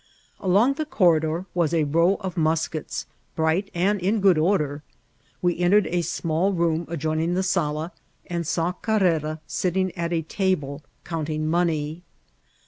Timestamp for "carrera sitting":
8.71-9.91